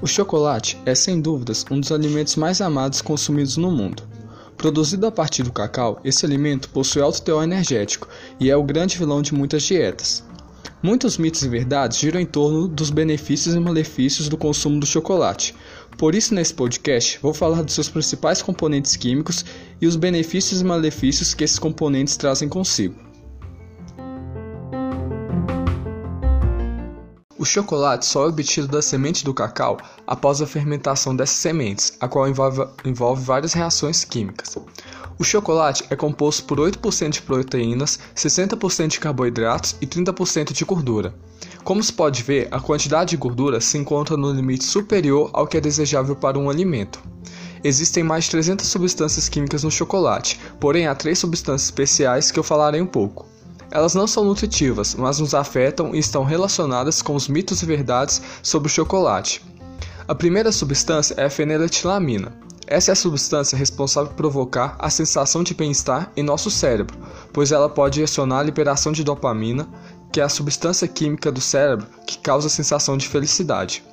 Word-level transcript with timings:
O 0.00 0.06
chocolate 0.06 0.78
é, 0.84 0.94
sem 0.94 1.22
dúvidas, 1.22 1.64
um 1.70 1.80
dos 1.80 1.90
alimentos 1.90 2.36
mais 2.36 2.60
amados 2.60 3.00
consumidos 3.00 3.56
no 3.56 3.70
mundo. 3.70 4.02
Produzido 4.54 5.06
a 5.06 5.10
partir 5.10 5.42
do 5.42 5.52
cacau, 5.52 5.98
esse 6.04 6.26
alimento 6.26 6.68
possui 6.68 7.00
alto 7.00 7.22
teor 7.22 7.42
energético 7.42 8.06
e 8.38 8.50
é 8.50 8.56
o 8.56 8.62
grande 8.62 8.98
vilão 8.98 9.22
de 9.22 9.32
muitas 9.32 9.62
dietas. 9.62 10.22
Muitos 10.82 11.16
mitos 11.16 11.42
e 11.42 11.48
verdades 11.48 11.98
giram 11.98 12.20
em 12.20 12.26
torno 12.26 12.68
dos 12.68 12.90
benefícios 12.90 13.54
e 13.54 13.58
malefícios 13.60 14.28
do 14.28 14.36
consumo 14.36 14.78
do 14.78 14.86
chocolate. 14.86 15.54
Por 15.96 16.14
isso, 16.14 16.34
nesse 16.34 16.52
podcast, 16.52 17.18
vou 17.22 17.32
falar 17.32 17.62
dos 17.62 17.74
seus 17.74 17.88
principais 17.88 18.42
componentes 18.42 18.96
químicos 18.96 19.46
e 19.80 19.86
os 19.86 19.96
benefícios 19.96 20.60
e 20.60 20.64
malefícios 20.64 21.32
que 21.32 21.42
esses 21.42 21.58
componentes 21.58 22.18
trazem 22.18 22.50
consigo. 22.50 23.05
Chocolate 27.46 28.04
só 28.04 28.24
é 28.24 28.28
obtido 28.28 28.68
da 28.68 28.82
semente 28.82 29.24
do 29.24 29.32
cacau 29.32 29.78
após 30.06 30.42
a 30.42 30.46
fermentação 30.46 31.16
dessas 31.16 31.36
sementes, 31.36 31.96
a 32.00 32.06
qual 32.08 32.28
envolve, 32.28 32.66
envolve 32.84 33.24
várias 33.24 33.54
reações 33.54 34.04
químicas. 34.04 34.58
O 35.18 35.24
chocolate 35.24 35.84
é 35.88 35.96
composto 35.96 36.44
por 36.44 36.58
8% 36.58 37.10
de 37.10 37.22
proteínas, 37.22 37.98
60% 38.14 38.88
de 38.88 39.00
carboidratos 39.00 39.74
e 39.80 39.86
30% 39.86 40.52
de 40.52 40.64
gordura. 40.64 41.14
Como 41.64 41.82
se 41.82 41.92
pode 41.92 42.22
ver, 42.22 42.48
a 42.50 42.60
quantidade 42.60 43.10
de 43.10 43.16
gordura 43.16 43.60
se 43.60 43.78
encontra 43.78 44.16
no 44.16 44.30
limite 44.30 44.64
superior 44.64 45.30
ao 45.32 45.46
que 45.46 45.56
é 45.56 45.60
desejável 45.60 46.14
para 46.14 46.38
um 46.38 46.50
alimento. 46.50 47.02
Existem 47.64 48.04
mais 48.04 48.24
de 48.24 48.32
300 48.32 48.66
substâncias 48.66 49.28
químicas 49.28 49.64
no 49.64 49.70
chocolate, 49.70 50.38
porém 50.60 50.86
há 50.86 50.94
três 50.94 51.18
substâncias 51.18 51.64
especiais 51.64 52.30
que 52.30 52.38
eu 52.38 52.44
falarei 52.44 52.80
um 52.80 52.86
pouco. 52.86 53.26
Elas 53.70 53.94
não 53.94 54.06
são 54.06 54.24
nutritivas, 54.24 54.94
mas 54.94 55.18
nos 55.18 55.34
afetam 55.34 55.94
e 55.94 55.98
estão 55.98 56.24
relacionadas 56.24 57.02
com 57.02 57.14
os 57.14 57.28
mitos 57.28 57.62
e 57.62 57.66
verdades 57.66 58.22
sobre 58.42 58.68
o 58.68 58.70
chocolate. 58.70 59.44
A 60.08 60.14
primeira 60.14 60.52
substância 60.52 61.14
é 61.16 61.24
a 61.24 61.30
feniletilamina. 61.30 62.32
Essa 62.66 62.90
é 62.90 62.94
a 62.94 62.96
substância 62.96 63.56
responsável 63.56 64.10
por 64.10 64.16
provocar 64.16 64.76
a 64.78 64.90
sensação 64.90 65.42
de 65.42 65.54
bem-estar 65.54 66.10
em 66.16 66.22
nosso 66.22 66.50
cérebro, 66.50 66.96
pois 67.32 67.52
ela 67.52 67.68
pode 67.68 68.02
acionar 68.02 68.40
a 68.40 68.42
liberação 68.42 68.92
de 68.92 69.04
dopamina, 69.04 69.68
que 70.12 70.20
é 70.20 70.24
a 70.24 70.28
substância 70.28 70.88
química 70.88 71.30
do 71.30 71.40
cérebro 71.40 71.86
que 72.06 72.18
causa 72.18 72.46
a 72.46 72.50
sensação 72.50 72.96
de 72.96 73.08
felicidade. 73.08 73.84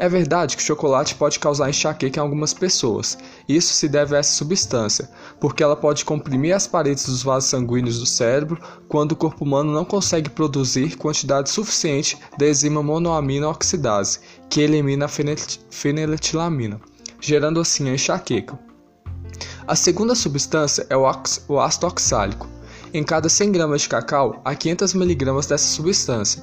É 0.00 0.08
verdade 0.08 0.56
que 0.56 0.62
o 0.62 0.64
chocolate 0.64 1.16
pode 1.16 1.40
causar 1.40 1.68
enxaqueca 1.68 2.20
em 2.20 2.22
algumas 2.22 2.54
pessoas. 2.54 3.18
Isso 3.48 3.74
se 3.74 3.88
deve 3.88 4.14
a 4.14 4.20
essa 4.20 4.32
substância, 4.32 5.10
porque 5.40 5.60
ela 5.60 5.74
pode 5.74 6.04
comprimir 6.04 6.54
as 6.54 6.68
paredes 6.68 7.06
dos 7.06 7.24
vasos 7.24 7.50
sanguíneos 7.50 7.98
do 7.98 8.06
cérebro 8.06 8.60
quando 8.86 9.10
o 9.10 9.16
corpo 9.16 9.44
humano 9.44 9.72
não 9.72 9.84
consegue 9.84 10.30
produzir 10.30 10.96
quantidade 10.96 11.50
suficiente 11.50 12.16
da 12.38 12.48
enzima 12.48 12.80
monoamina 12.80 13.48
oxidase, 13.48 14.20
que 14.48 14.60
elimina 14.60 15.06
a 15.06 15.08
feniletilamina, 15.68 16.80
gerando 17.20 17.58
assim 17.58 17.90
a 17.90 17.94
enxaqueca. 17.94 18.56
A 19.66 19.74
segunda 19.74 20.14
substância 20.14 20.86
é 20.88 20.96
o 20.96 21.08
ácido 21.08 21.86
oxálico. 21.88 22.48
Em 22.94 23.02
cada 23.02 23.28
100 23.28 23.50
gramas 23.50 23.82
de 23.82 23.88
cacau, 23.88 24.40
há 24.44 24.54
500 24.54 24.94
mg 24.94 25.24
dessa 25.48 25.58
substância. 25.58 26.40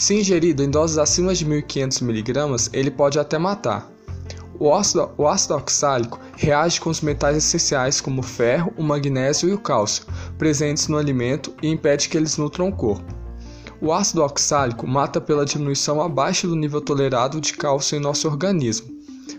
Se 0.00 0.14
ingerido 0.14 0.62
em 0.62 0.70
doses 0.70 0.96
acima 0.96 1.34
de 1.34 1.44
1.500 1.44 2.00
mg, 2.00 2.70
ele 2.72 2.90
pode 2.90 3.18
até 3.18 3.36
matar. 3.36 3.92
O 4.58 4.72
ácido, 4.72 5.10
o 5.18 5.28
ácido 5.28 5.54
oxálico 5.54 6.18
reage 6.38 6.80
com 6.80 6.88
os 6.88 7.02
metais 7.02 7.36
essenciais 7.36 8.00
como 8.00 8.22
o 8.22 8.24
ferro, 8.24 8.72
o 8.78 8.82
magnésio 8.82 9.50
e 9.50 9.52
o 9.52 9.58
cálcio, 9.58 10.06
presentes 10.38 10.88
no 10.88 10.96
alimento 10.96 11.52
e 11.62 11.68
impede 11.68 12.08
que 12.08 12.16
eles 12.16 12.38
nutram 12.38 12.70
o 12.70 12.72
corpo. 12.74 13.14
O 13.78 13.92
ácido 13.92 14.22
oxálico 14.22 14.86
mata 14.86 15.20
pela 15.20 15.44
diminuição 15.44 16.00
abaixo 16.00 16.48
do 16.48 16.56
nível 16.56 16.80
tolerado 16.80 17.38
de 17.38 17.52
cálcio 17.52 17.98
em 17.98 18.00
nosso 18.00 18.26
organismo. 18.26 18.88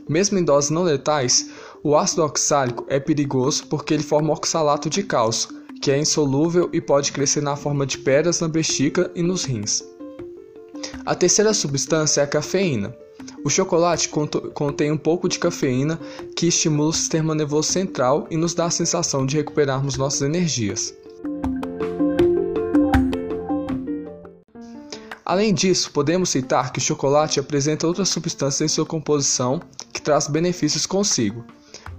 Mesmo 0.07 0.37
em 0.37 0.43
doses 0.43 0.69
não 0.69 0.83
letais, 0.83 1.49
o 1.83 1.95
ácido 1.97 2.23
oxálico 2.23 2.85
é 2.87 2.99
perigoso 2.99 3.65
porque 3.65 3.95
ele 3.95 4.03
forma 4.03 4.31
oxalato 4.31 4.91
de 4.91 5.01
cálcio, 5.01 5.49
que 5.81 5.89
é 5.89 5.97
insolúvel 5.97 6.69
e 6.71 6.79
pode 6.79 7.11
crescer 7.11 7.41
na 7.41 7.55
forma 7.55 7.83
de 7.83 7.97
pedras 7.97 8.39
na 8.39 8.47
bexiga 8.47 9.09
e 9.16 9.23
nos 9.23 9.44
rins. 9.44 9.83
A 11.06 11.16
terceira 11.16 11.53
substância 11.53 12.22
é 12.22 12.24
a 12.24 12.28
cafeína. 12.28 12.96
O 13.44 13.50
chocolate 13.50 14.09
contém 14.53 14.92
um 14.92 14.97
pouco 14.97 15.28
de 15.28 15.40
cafeína 15.40 16.00
que 16.36 16.47
estimula 16.47 16.90
o 16.90 16.94
sistema 16.94 17.34
nervoso 17.34 17.72
central 17.72 18.28
e 18.30 18.38
nos 18.38 18.53
dá 18.53 18.66
a 18.66 18.72
sensação 18.72 19.25
de 19.25 19.38
recuperarmos 19.38 19.97
nossas 19.97 20.22
energias. 20.22 20.94
Além 25.25 25.53
disso, 25.53 25.92
podemos 25.92 26.30
citar 26.30 26.74
que 26.74 26.80
o 26.80 26.81
chocolate 26.81 27.40
apresenta 27.40 27.88
outras 27.88 28.09
substâncias 28.09 28.62
em 28.62 28.74
sua 28.74 28.86
composição 28.86 29.62
que 29.94 30.02
traz 30.02 30.28
benefícios 30.28 30.86
consigo. 30.86 31.46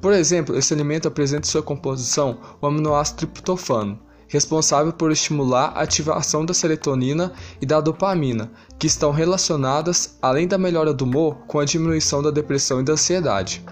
Por 0.02 0.12
exemplo, 0.12 0.56
esse 0.56 0.74
alimento 0.74 1.08
apresenta 1.08 1.46
em 1.46 1.50
sua 1.50 1.62
composição 1.62 2.38
o 2.60 2.66
aminoácido 2.66 3.18
triptofano, 3.18 3.98
responsável 4.32 4.94
por 4.94 5.12
estimular 5.12 5.74
a 5.74 5.82
ativação 5.82 6.46
da 6.46 6.54
serotonina 6.54 7.34
e 7.60 7.66
da 7.66 7.82
dopamina, 7.82 8.50
que 8.78 8.86
estão 8.86 9.10
relacionadas, 9.10 10.16
além 10.22 10.48
da 10.48 10.56
melhora 10.56 10.94
do 10.94 11.04
humor, 11.04 11.36
com 11.46 11.60
a 11.60 11.66
diminuição 11.66 12.22
da 12.22 12.30
depressão 12.30 12.80
e 12.80 12.82
da 12.82 12.94
ansiedade. 12.94 13.62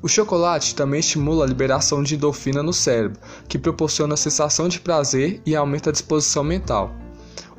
O 0.00 0.08
chocolate 0.08 0.74
também 0.74 1.00
estimula 1.00 1.44
a 1.44 1.46
liberação 1.46 2.02
de 2.02 2.14
endorfina 2.14 2.62
no 2.62 2.72
cérebro, 2.72 3.20
que 3.46 3.58
proporciona 3.58 4.14
a 4.14 4.16
sensação 4.16 4.66
de 4.66 4.80
prazer 4.80 5.42
e 5.44 5.54
aumenta 5.54 5.90
a 5.90 5.92
disposição 5.92 6.42
mental. 6.42 6.90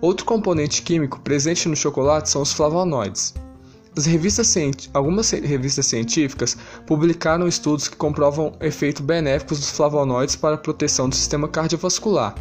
Outro 0.02 0.26
componente 0.26 0.82
químico 0.82 1.20
presente 1.20 1.70
no 1.70 1.76
chocolate 1.76 2.32
são 2.32 2.42
os 2.42 2.52
flavonoides. 2.52 3.36
Revistas, 4.06 4.56
algumas 4.94 5.30
revistas 5.32 5.86
científicas 5.86 6.58
publicaram 6.86 7.48
estudos 7.48 7.88
que 7.88 7.96
comprovam 7.96 8.54
efeitos 8.62 9.02
benéficos 9.02 9.60
dos 9.60 9.72
flavonoides 9.72 10.36
para 10.36 10.56
a 10.56 10.58
proteção 10.58 11.10
do 11.10 11.16
sistema 11.16 11.48
cardiovascular. 11.48 12.36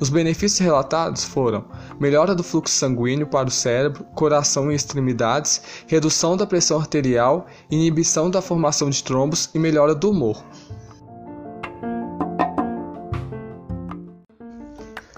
Os 0.00 0.08
benefícios 0.08 0.60
relatados 0.60 1.24
foram 1.24 1.64
melhora 1.98 2.34
do 2.34 2.44
fluxo 2.44 2.74
sanguíneo 2.74 3.26
para 3.26 3.48
o 3.48 3.50
cérebro, 3.50 4.04
coração 4.14 4.70
e 4.70 4.74
extremidades, 4.74 5.60
redução 5.86 6.36
da 6.36 6.46
pressão 6.46 6.78
arterial, 6.78 7.46
inibição 7.70 8.30
da 8.30 8.40
formação 8.40 8.90
de 8.90 9.02
trombos 9.02 9.50
e 9.54 9.58
melhora 9.58 9.94
do 9.94 10.10
humor. 10.10 10.44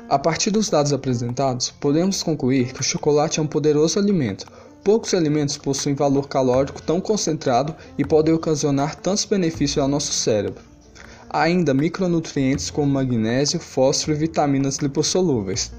A 0.08 0.18
partir 0.18 0.50
dos 0.50 0.68
dados 0.68 0.92
apresentados, 0.92 1.70
podemos 1.70 2.22
concluir 2.22 2.72
que 2.72 2.80
o 2.80 2.84
chocolate 2.84 3.38
é 3.38 3.42
um 3.42 3.46
poderoso 3.46 3.98
alimento, 3.98 4.44
Poucos 4.82 5.12
alimentos 5.12 5.58
possuem 5.58 5.94
valor 5.94 6.26
calórico 6.26 6.80
tão 6.80 7.02
concentrado 7.02 7.76
e 7.98 8.04
podem 8.04 8.32
ocasionar 8.32 8.96
tantos 8.96 9.26
benefícios 9.26 9.76
ao 9.76 9.88
nosso 9.88 10.12
cérebro. 10.12 10.62
Há 11.28 11.42
ainda 11.42 11.74
micronutrientes 11.74 12.70
como 12.70 12.90
magnésio, 12.90 13.60
fósforo 13.60 14.16
e 14.16 14.20
vitaminas 14.20 14.78
lipossolúveis. 14.78 15.70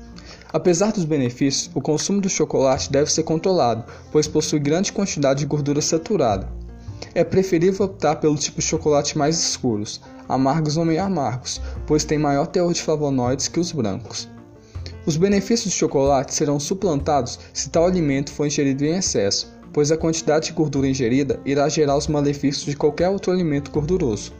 Apesar 0.53 0.91
dos 0.91 1.03
benefícios, 1.03 1.71
o 1.73 1.81
consumo 1.81 2.21
do 2.21 2.29
chocolate 2.29 2.91
deve 2.91 3.11
ser 3.11 3.23
controlado, 3.23 3.83
pois 4.11 4.27
possui 4.27 4.59
grande 4.59 4.93
quantidade 4.93 5.39
de 5.39 5.45
gordura 5.47 5.81
saturada. 5.81 6.47
É 7.15 7.23
preferível 7.23 7.87
optar 7.87 8.17
pelo 8.17 8.37
tipo 8.37 8.59
de 8.59 8.65
chocolate 8.65 9.17
mais 9.17 9.39
escuros, 9.39 9.99
amargos 10.29 10.77
ou 10.77 10.85
meio 10.85 11.03
amargos, 11.03 11.59
pois 11.87 12.03
tem 12.05 12.19
maior 12.19 12.45
teor 12.47 12.71
de 12.71 12.81
flavonoides 12.81 13.47
que 13.47 13.59
os 13.59 13.71
brancos. 13.71 14.29
Os 15.03 15.17
benefícios 15.17 15.73
do 15.73 15.77
chocolate 15.77 16.33
serão 16.33 16.59
suplantados 16.59 17.39
se 17.53 17.69
tal 17.69 17.85
alimento 17.85 18.31
for 18.31 18.45
ingerido 18.45 18.85
em 18.85 18.97
excesso, 18.97 19.51
pois 19.73 19.91
a 19.91 19.97
quantidade 19.97 20.47
de 20.47 20.53
gordura 20.53 20.87
ingerida 20.87 21.39
irá 21.43 21.67
gerar 21.67 21.97
os 21.97 22.07
malefícios 22.07 22.65
de 22.65 22.75
qualquer 22.75 23.09
outro 23.09 23.31
alimento 23.31 23.71
gorduroso. 23.71 24.31